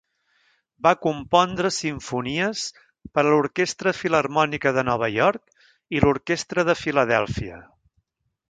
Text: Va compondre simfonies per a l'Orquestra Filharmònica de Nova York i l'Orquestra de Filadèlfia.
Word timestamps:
Va 0.85 0.91
compondre 1.01 1.69
simfonies 1.75 2.63
per 3.17 3.25
a 3.25 3.27
l'Orquestra 3.27 3.95
Filharmònica 3.99 4.75
de 4.79 4.87
Nova 4.91 5.11
York 5.19 5.97
i 5.99 6.03
l'Orquestra 6.07 6.67
de 6.71 6.81
Filadèlfia. 6.85 7.65